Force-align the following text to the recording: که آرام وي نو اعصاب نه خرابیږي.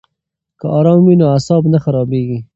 که 0.59 0.65
آرام 0.77 0.99
وي 1.03 1.15
نو 1.19 1.25
اعصاب 1.33 1.63
نه 1.73 1.79
خرابیږي. 1.83 2.39